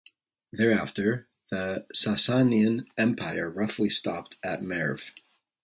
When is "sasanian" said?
1.93-2.85